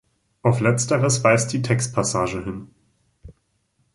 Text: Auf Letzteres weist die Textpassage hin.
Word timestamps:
Auf 0.41 0.61
Letzteres 0.61 1.23
weist 1.23 1.53
die 1.53 1.61
Textpassage 1.61 2.43
hin. 2.43 2.71